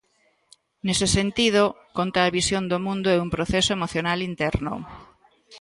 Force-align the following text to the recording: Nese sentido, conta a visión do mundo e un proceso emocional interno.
Nese 0.85 1.07
sentido, 1.17 1.63
conta 1.97 2.19
a 2.23 2.33
visión 2.37 2.63
do 2.71 2.77
mundo 2.85 3.07
e 3.11 3.21
un 3.25 3.29
proceso 3.35 3.71
emocional 3.77 4.19
interno. 4.29 4.73